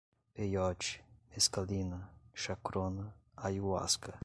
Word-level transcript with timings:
peiote, 0.33 0.87
mescalina, 1.31 1.99
chacrona, 2.43 3.05
ayahuasca 3.45 4.13